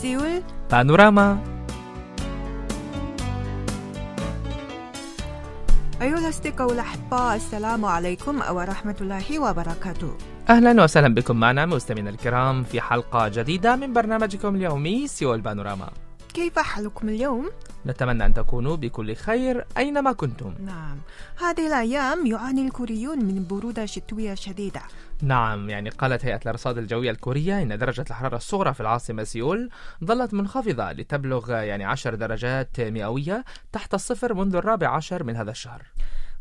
[0.00, 1.38] سيول بانوراما
[6.02, 10.16] أيها الأصدقاء الأحباء السلام عليكم ورحمة الله وبركاته.
[10.50, 15.90] أهلا وسهلا بكم معنا مستمعينا الكرام في حلقة جديدة من برنامجكم اليومي سيول بانوراما.
[16.34, 17.50] كيف حالكم اليوم؟
[17.86, 20.54] نتمنى أن تكونوا بكل خير أينما كنتم.
[20.66, 20.98] نعم.
[21.40, 24.82] هذه الأيام يعاني الكوريون من برودة شتوية شديدة.
[25.22, 29.70] نعم يعني قالت هيئة الأرصاد الجوية الكورية إن درجة الحرارة الصغرى في العاصمة سيول
[30.04, 35.82] ظلت منخفضة لتبلغ يعني عشر درجات مئوية تحت الصفر منذ الرابع عشر من هذا الشهر.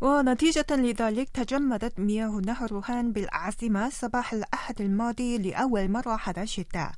[0.01, 6.91] ونتيجة لذلك تجمدت مياه نهر روهان بالعاصمة صباح الأحد الماضي لأول مرة حتى الشتاء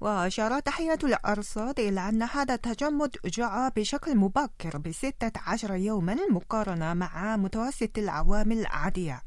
[0.00, 7.36] وأشارت هيئة الأرصاد إلى أن هذا التجمد جاء بشكل مبكر بستة عشر يوما مقارنة مع
[7.36, 9.22] متوسط العوامل العادية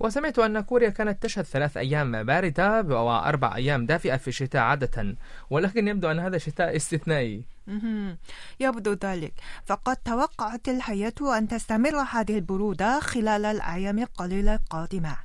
[0.00, 5.16] وسمعت أن كوريا كانت تشهد ثلاث أيام باردة وأربع أيام دافئة في الشتاء عادة
[5.50, 7.44] ولكن يبدو أن هذا شتاء استثنائي.
[8.60, 9.34] يبدو ذلك.
[9.66, 15.16] فقد توقعت الهيئة أن تستمر هذه البرودة خلال الأيام القليلة القادمة.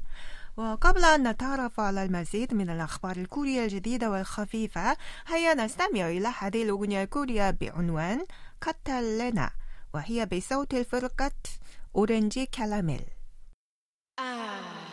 [0.58, 7.04] وقبل أن نتعرف على المزيد من الأخبار الكورية الجديدة والخفيفة هيا نستمع إلى هذه الأغنية
[7.04, 8.26] الكورية بعنوان
[8.62, 9.52] كاتالينا
[9.94, 11.32] وهي بصوت الفرقة
[11.96, 13.04] أورنجي كالاميل
[14.20, 14.93] 춤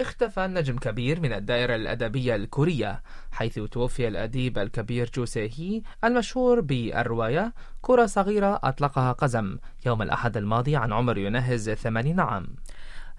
[0.00, 7.54] اختفى نجم كبير من الدائرة الأدبية الكورية حيث توفي الأديب الكبير جو سيهي المشهور بالرواية
[7.82, 12.46] كرة صغيرة أطلقها قزم يوم الأحد الماضي عن عمر يناهز 80 عام.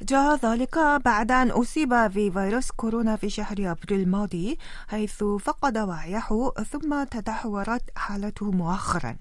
[0.02, 4.58] جاء ذلك بعد أن أصيب بفيروس كورونا في شهر أبريل الماضي
[4.88, 9.16] حيث فقد وعيه ثم تدهورت حالته مؤخرا.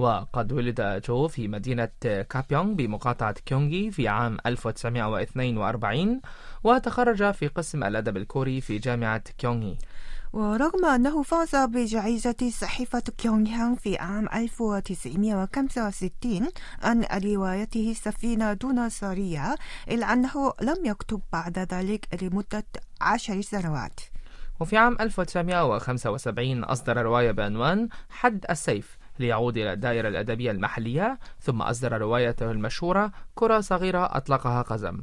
[0.00, 6.20] وقد ولد جو في مدينة كابيونغ بمقاطعة كيونغي في عام 1942
[6.64, 9.78] وتخرج في قسم الأدب الكوري في جامعة كيونغي.
[10.32, 16.48] ورغم أنه فاز بجائزة صحيفة كيونغيانغ في عام 1965
[16.82, 19.56] عن روايته سفينة دون سارية
[19.90, 22.66] إلا أنه لم يكتب بعد ذلك لمدة
[23.00, 24.00] عشر سنوات.
[24.60, 32.00] وفي عام 1975 أصدر رواية بعنوان حد السيف ليعود إلى الدائرة الأدبية المحلية ثم أصدر
[32.00, 35.00] روايته المشهورة كرة صغيرة أطلقها قزم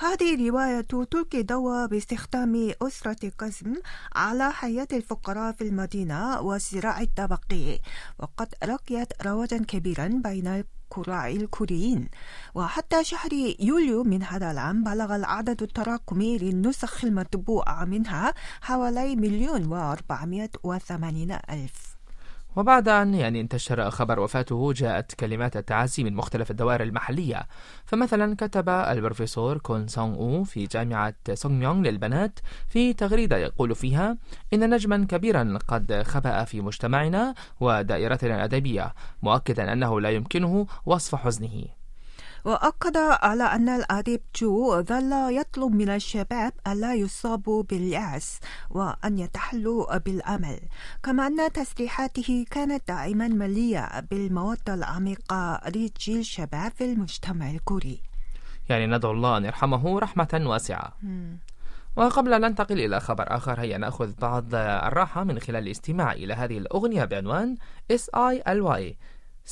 [0.00, 3.74] هذه رواية تلقي ضوء باستخدام أسرة قزم
[4.14, 7.78] على حياة الفقراء في المدينة والصراع الطبقي
[8.18, 12.08] وقد لقيت رواجا كبيرا بين القراء الكوريين.
[12.54, 20.50] وحتى شهر يوليو من هذا العام بلغ العدد التراكمي للنسخ المطبوعة منها حوالي مليون وأربعمائة
[20.64, 21.99] وثمانين ألف.
[22.56, 27.46] وبعد أن يعني انتشر خبر وفاته جاءت كلمات التعازي من مختلف الدوائر المحلية.
[27.86, 32.38] فمثلا كتب البروفيسور كون سونغ أو في جامعة سونغميونغ للبنات
[32.68, 34.16] في تغريدة يقول فيها
[34.52, 41.79] إن نجما كبيرا قد خبا في مجتمعنا ودائرتنا الأدبية مؤكدا أنه لا يمكنه وصف حزنه.
[42.44, 48.40] وأكد على أن الأديب جو ظل يطلب من الشباب ألا يصابوا باليأس
[48.70, 50.60] وأن يتحلوا بالأمل
[51.02, 58.00] كما أن تصريحاته كانت دائما مليئة بالمودة العميقة لجيل الشباب في المجتمع الكوري.
[58.68, 60.92] يعني ندعو الله أن يرحمه رحمة واسعة.
[61.96, 66.58] وقبل أن ننتقل إلى خبر آخر هيا نأخذ بعض الراحة من خلال الاستماع إلى هذه
[66.58, 67.56] الأغنية بعنوان
[67.92, 68.94] S.I.L.Y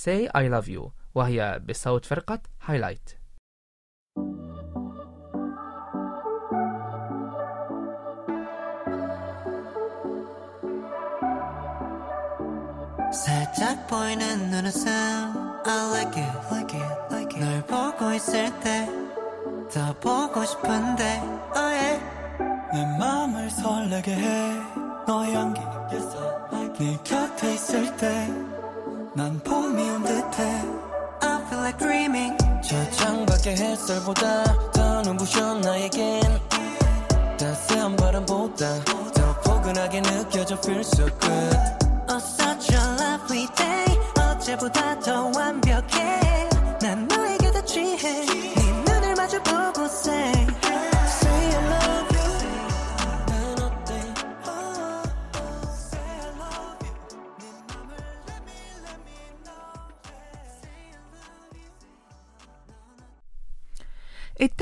[0.04, 0.97] Say I Love You.
[1.18, 3.16] وهي بصوت فرقة هايلايت살짝
[13.88, 14.88] 보이는 눈웃음
[15.66, 17.44] I like it, like it, like it.
[17.44, 18.88] 널 보고 있을 때
[19.72, 21.20] 더 보고 싶은데
[21.54, 22.00] oh yeah.
[22.72, 24.52] 내 맘을 설레게 해
[25.06, 25.60] 너의 향기
[25.90, 26.16] yes,
[26.52, 28.58] like 네 곁에 있을 때
[29.18, 30.77] 난 봄이 온 듯해
[31.68, 32.36] like dreaming.
[32.62, 36.22] 저 창밖의 햇살보다 더 눈부셔 나에겐
[37.38, 41.58] 따스한 바람보다 더 포근하게 느껴져 feel so good.
[42.10, 43.98] Oh such a lovely day.
[44.18, 46.48] 어제보다 더 완벽해.
[46.80, 47.06] 난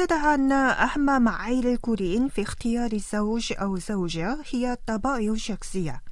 [0.07, 6.03] اتضح أن أهم معايير الكوريين في اختيار الزوج أو زوجة هي الطبائع الشخصية.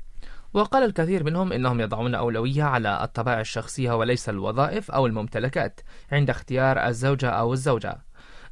[0.54, 5.80] وقال الكثير منهم إنهم يضعون أولوية على الطبائع الشخصية وليس الوظائف أو الممتلكات
[6.12, 7.98] عند اختيار الزوجه أو الزوجة.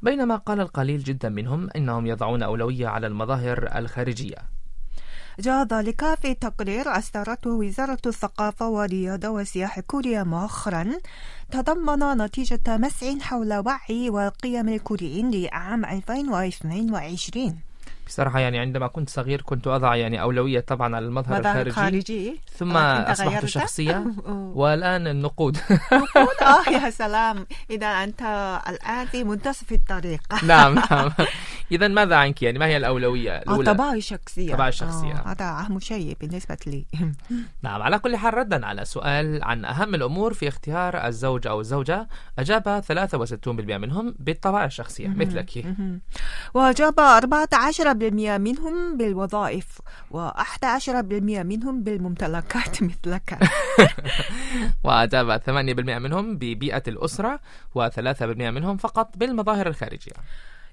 [0.01, 4.52] بينما قال القليل جدا منهم إنهم يضعون أولوية على المظاهر الخارجية.
[5.39, 10.85] جاء ذلك في تقرير أصدرته وزارة الثقافة والرياضة والسياحة كوريا مؤخرا.
[11.51, 17.55] تضمن نتيجة مسح حول وعي وقيم الكوريين لعام 2022
[18.07, 21.71] بصراحة يعني عندما كنت صغير كنت أضع يعني أولوية طبعا على المظهر الخارجي.
[21.71, 22.39] خارجي.
[22.57, 24.05] ثم آه، أصبحت؟ شخصيه.
[24.59, 25.57] والآن النقود.
[25.93, 27.45] نقود؟ آه يا سلام.
[27.69, 28.21] إذا أنت
[28.69, 30.21] الآن في منتصف الطريق.
[30.43, 31.11] نعم نعم.
[31.71, 35.13] اذا ماذا عنك يعني؟ ما هي الأولوية آه، الأولى؟ طبائع شخصية طبائع شخصية.
[35.13, 36.85] آه، هذا أهم شيء بالنسبة لي.
[37.63, 42.07] نعم على كل حال ردا على سؤال عن أهم الأمور في اختيار الزوج أو الزوجة
[42.39, 45.65] أجاب 63% منهم بالطبائع الشخصية مثلك.
[46.53, 49.81] وأجاب 14% منهم بالوظائف
[50.13, 50.87] و11%
[51.21, 53.39] منهم بالممتلكات مثلك.
[54.83, 57.39] وأجاب 8% منهم ببيئة الأسرة
[57.77, 60.13] و3% منهم فقط بالمظاهر الخارجية.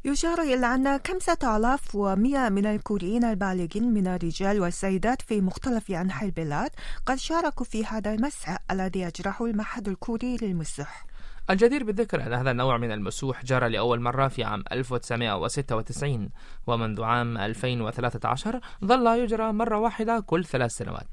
[0.05, 6.71] يشار إلى أن 5100 من الكوريين البالغين من الرجال والسيدات في مختلف أنحاء البلاد
[7.07, 11.07] قد شاركوا في هذا المسح الذي أجراه المعهد الكوري للمسح.
[11.51, 16.29] الجدير بالذكر أن هذا النوع من المسوح جرى لأول مرة في عام 1996
[16.67, 21.07] ومنذ عام 2013 ظل يجرى مرة واحدة كل ثلاث سنوات.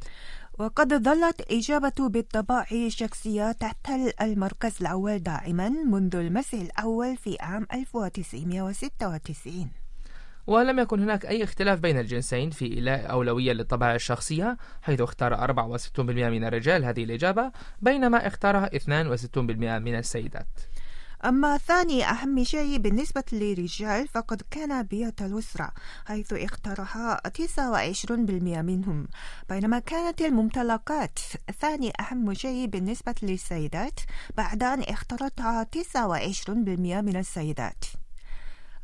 [0.59, 9.69] وقد ظلت إجابة بالطبائع الشخصية تحتل المركز الأول دائما منذ المسح الأول في عام 1996
[10.47, 15.99] ولم يكن هناك أي اختلاف بين الجنسين في إيلاء أولوية للطبائع الشخصية حيث اختار 64%
[15.99, 17.51] من الرجال هذه الإجابة
[17.81, 20.47] بينما اختارها 62% من السيدات.
[21.25, 25.71] أما ثاني أهم شيء بالنسبة للرجال فقد كان بيئة الأسرة
[26.05, 28.11] حيث اختارها 29%
[28.61, 29.07] منهم.
[29.49, 31.19] بينما كانت الممتلكات
[31.59, 33.99] ثاني أهم شيء بالنسبة للسيدات
[34.37, 37.85] بعد أن اختارتها 29% من السيدات.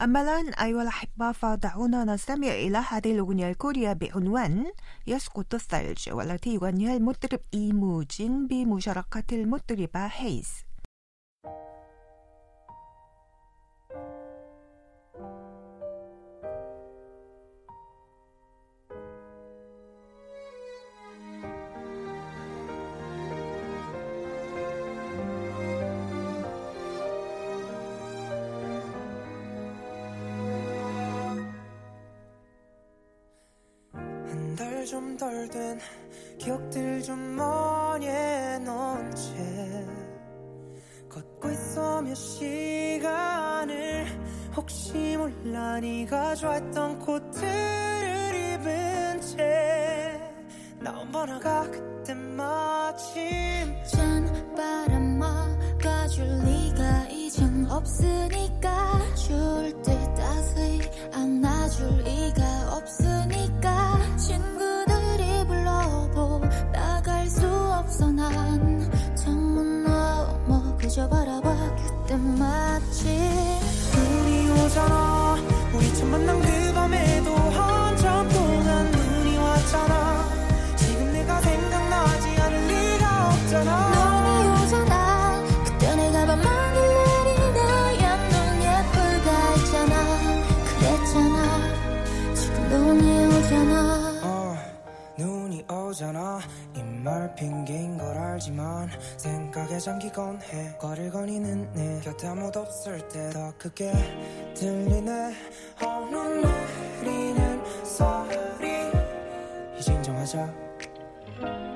[0.01, 4.65] أما الآن أيها الأحبة فدعونا نستمع إلى هذه الأغنية الكورية بعنوان
[5.07, 10.47] يسقط الثلج والتي يغنيها المطرب إيموجين بمشاركة المطربة هيز.
[34.93, 35.79] 좀 덜 된
[36.37, 39.87] 기억들 좀 머리에 넣은 채
[41.09, 44.05] 걷고 있어 몇 시간을
[44.55, 50.21] 혹시 몰라 네가 좋아했던 코트를 입은 채
[50.79, 53.11] 나온 번호가 그때 마침
[53.91, 59.01] 찬 바람 막아줄 리가 이젠 없으니까.
[59.15, 60.81] 추울 때 따스히
[61.13, 62.62] 안아줄 리가
[72.23, 73.09] 그때 마침
[73.95, 75.35] 눈이 오잖아.
[75.73, 80.29] 우리 처음 만난 그 밤에도 한참 동안 눈이 왔잖아.
[80.77, 83.89] 지금 내가 생각나지 않을 리가 없잖아.
[84.23, 85.43] 눈이 오잖아.
[85.65, 87.99] 그때 내가 밤하늘 내린 너의
[88.29, 89.93] 눈 예쁘다 했잖아.
[90.79, 91.37] 그랬잖아.
[92.35, 94.19] 지금 눈이 오잖아.
[94.23, 94.57] 어,
[95.17, 96.32] 눈이 오잖아
[97.33, 100.75] 이말 핑계인 걸 알지만 생각에 잠기곤 해.
[100.79, 103.91] 거리를 거니는 내 곁에 아무도 없을 때 더 크게
[104.55, 105.33] 들리네.
[105.83, 108.91] 어, 눈 내리는 소리
[109.79, 110.53] 이제 인정하자.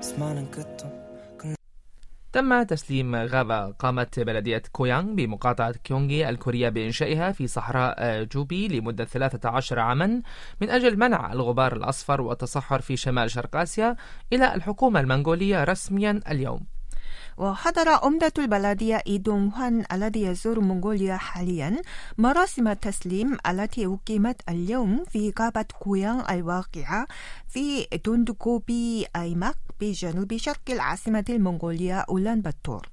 [0.01, 0.87] 수많은 끝도
[2.33, 9.79] تم تسليم غابة قامت بلدية كويانغ بمقاطعة كيونغي الكورية بإنشائها في صحراء جوبي لمدة 13
[9.79, 10.21] عاما
[10.61, 13.95] من أجل منع الغبار الأصفر والتصحر في شمال شرق آسيا
[14.33, 16.65] إلى الحكومة المنغولية رسميا اليوم.
[17.37, 21.81] وحضر عمدة البلدية إيدونغ هوان الذي يزور منغوليا حاليا
[22.17, 27.07] مراسم التسليم التي أقيمت اليوم في غابة كويانغ الواقعة
[27.47, 29.66] في دوندكوبي أيماك.
[29.81, 32.89] بجنوب شرق العاصمة المنغولية أولان باتور.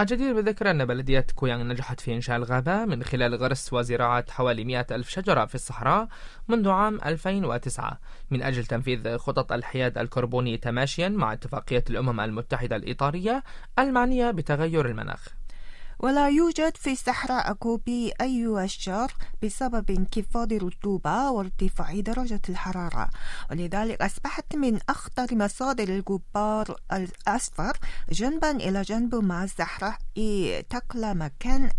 [0.00, 4.86] الجدير بالذكر أن بلدية كويانغ نجحت في إنشاء الغابة من خلال غرس وزراعة حوالي 100
[4.90, 6.08] ألف شجرة في الصحراء
[6.48, 7.98] منذ عام 2009
[8.30, 13.42] من أجل تنفيذ خطط الحياد الكربوني تماشيا مع اتفاقية الأمم المتحدة الإطارية
[13.78, 15.39] المعنية بتغير المناخ.
[16.02, 23.08] ولا يوجد في صحراء كوبي أي أشجار بسبب انخفاض الرطوبة وارتفاع درجة الحرارة.
[23.50, 27.76] ولذلك أصبحت من أخطر مصادر الغبار الأصفر
[28.10, 29.96] جنبا إلى جنب مع الصحراء
[30.70, 31.30] تكلا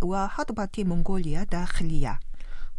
[0.01, 2.19] وهضبة منغوليا داخلية.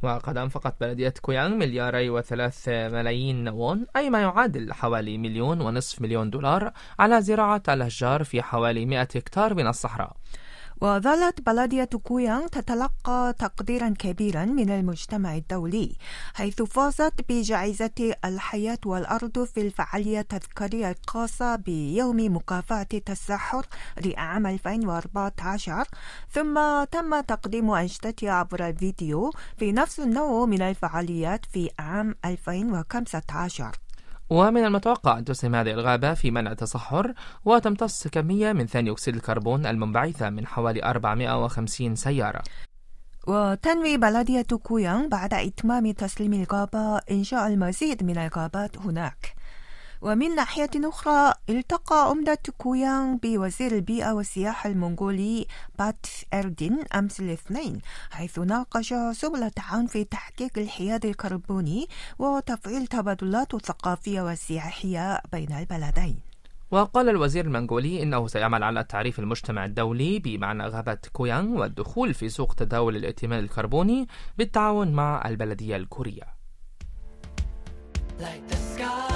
[0.02, 6.30] وقد أنفقت بلدية كويانغ ملياري وثلاث ملايين وون أي ما يعادل حوالي مليون ونصف مليون
[6.30, 10.16] دولار على زراعة الأشجار في حوالي 100 هكتار من الصحراء.
[10.82, 15.96] وظلت بلدية كويانغ تتلقى تقديرا كبيرا من المجتمع الدولي
[16.34, 23.66] حيث فازت بجائزة الحياة والأرض في الفعالية التذكارية الخاصة بيوم مكافأة التسحر
[24.04, 25.84] لعام 2014
[26.30, 33.70] ثم تم تقديم أنشطتها عبر الفيديو في نفس النوع من الفعاليات في عام 2015
[34.30, 37.14] ومن المتوقع أن تسهم هذه الغابة في منع التصحر
[37.44, 42.42] وتمتص كمية من ثاني أكسيد الكربون المنبعثة من حوالي 450 سيارة.
[43.28, 49.34] وتنوي بلدية كويانغ بعد إتمام تسليم الغابة إنشاء المزيد من الغابات هناك.
[50.02, 55.46] ومن ناحية أخرى التقى عمدة كويانغ بوزير البيئة والسياحة المنغولي
[55.78, 57.80] بات إردين أمس الاثنين
[58.10, 61.86] حيث ناقش سبل التعاون في تحقيق الحياد الكربوني
[62.18, 66.16] وتفعيل التبادلات الثقافية والسياحية بين البلدين
[66.70, 72.54] وقال الوزير المنغولي إنه سيعمل على تعريف المجتمع الدولي بمعنى غابة كويانغ والدخول في سوق
[72.54, 76.42] تداول الائتمان الكربوني بالتعاون مع البلدية الكورية
[78.20, 79.11] like the sky.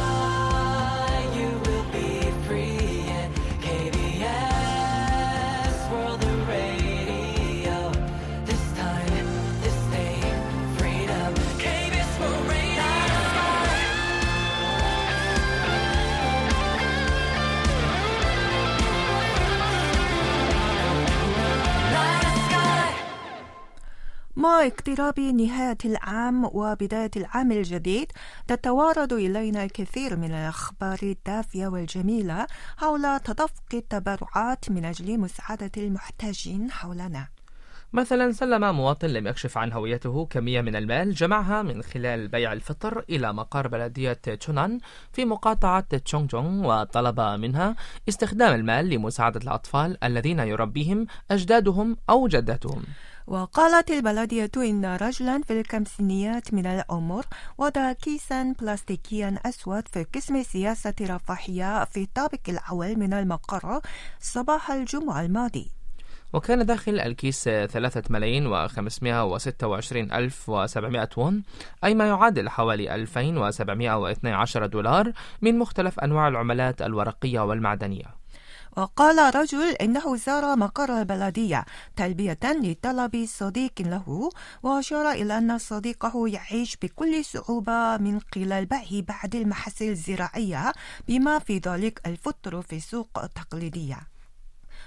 [24.46, 28.12] اقتراب نهاية العام وبداية العام الجديد
[28.46, 37.28] تتوارد إلينا الكثير من الأخبار الدافية والجميلة حول تدفق التبرعات من أجل مساعدة المحتاجين حولنا.
[37.92, 43.04] مثلا سلم مواطن لم يكشف عن هويته كمية من المال جمعها من خلال بيع الفطر
[43.10, 44.78] إلى مقر بلدية تشونان
[45.12, 47.76] في مقاطعة تشونجونغ وطلب منها
[48.08, 52.82] استخدام المال لمساعدة الأطفال الذين يربيهم أجدادهم أو جداتهم.
[53.26, 57.24] وقالت البلدية إن رجلا في الخمسينيات من العمر
[57.58, 63.80] وضع كيسا بلاستيكيا أسود في قسم سياسة رفاهية في الطابق الأول من المقر
[64.20, 65.70] صباح الجمعة الماضي.
[66.32, 71.42] وكان داخل الكيس ثلاثة ملايين وخمسمائة وستة وعشرين ألف وسبعمائة وون
[71.84, 78.15] أي ما يعادل حوالي ألفين وسبعمائة واثني عشر دولار من مختلف أنواع العملات الورقية والمعدنية.
[78.76, 81.64] وقال رجل إنه زار مقر البلدية
[81.96, 84.30] تلبية لطلب صديق له
[84.62, 90.72] وأشار إلى أن صديقه يعيش بكل صعوبة من خلال بيع بعض المحاصيل الزراعية
[91.08, 93.98] بما في ذلك الفطر في السوق التقليدية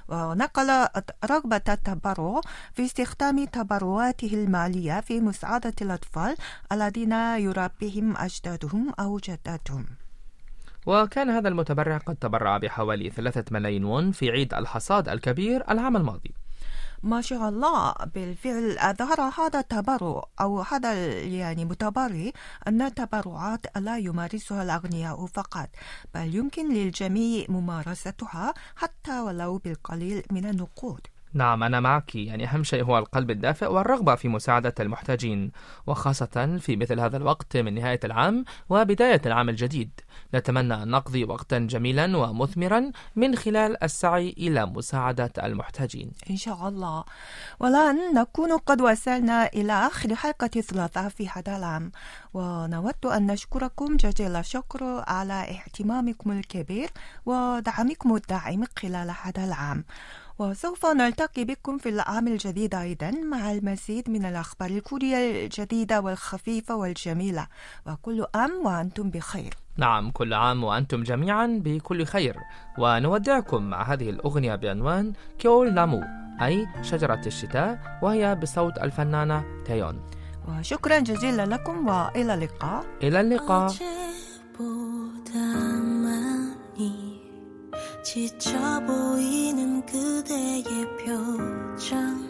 [0.08, 0.88] ونقل
[1.26, 2.42] رغبة التبرع
[2.74, 6.36] في استخدام تبرعاته المالية في مساعدة الأطفال
[6.72, 9.86] الذين يربيهم أجدادهم أو جداتهم.
[10.86, 16.34] وكان هذا المتبرع قد تبرع بحوالي ثلاثة ملايين وون في عيد الحصاد الكبير العام الماضي.
[17.04, 22.32] ما شاء الله بالفعل أظهر هذا التبرع أو هذا يعني متبرع
[22.68, 25.70] أن التبرعات لا يمارسها الأغنياء فقط
[26.14, 31.02] بل يمكن للجميع ممارستها حتى ولو بالقليل من النقود.
[31.34, 32.16] نعم أنا معك.
[32.16, 35.52] يعني أهم شيء هو القلب الدافئ والرغبة في مساعدة المحتاجين
[35.88, 39.92] وخاصة في مثل هذا الوقت من نهاية العام وبداية العام الجديد.
[40.36, 46.12] نتمنى أن نقضي وقتا جميلا ومثمرا من خلال السعي إلى مساعدة المحتاجين.
[46.30, 47.04] إن شاء الله.
[47.60, 51.92] والآن نكون قد وصلنا إلى آخر حلقة الثلاثاء في هذا العام.
[52.34, 56.90] ونود أن نشكركم جزيل الشكر على اهتمامكم الكبير
[57.26, 59.84] ودعمكم الدائم خلال هذا العام.
[60.40, 67.48] وسوف نلتقي بكم في العام الجديد أيضا مع المزيد من الأخبار الكورية الجديدة والخفيفة والجميلة.
[67.88, 69.54] وكل عام وأنتم بخير.
[69.78, 72.36] نعم كل عام وأنتم جميعا بكل خير.
[72.78, 76.04] ونودعكم مع هذه الأغنية بعنوان كيول نامو
[76.42, 80.02] أي شجرة الشتاء وهي بصوت الفنانة تايون
[80.48, 82.86] وشكرا جزيلا لكم وإلى اللقاء.
[83.04, 83.74] إلى اللقاء.
[88.12, 90.64] 지쳐 보이는 그대의
[90.98, 92.28] 표정.